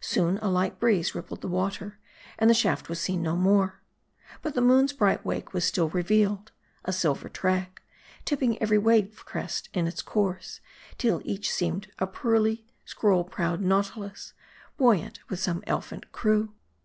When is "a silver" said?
6.84-7.28